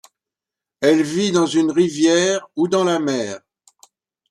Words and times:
Elle 0.81 1.03
vit 1.03 1.31
dans 1.31 1.45
une 1.45 1.69
rivière 1.69 2.49
ou 2.55 2.67
dans 2.67 2.83
la 2.83 2.97
mer. 2.97 3.37